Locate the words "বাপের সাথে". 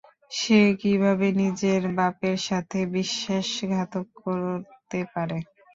1.97-2.79